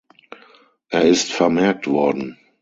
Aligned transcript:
Er 0.89 1.03
ist 1.03 1.31
vermerkt 1.31 1.85
worden. 1.85 2.39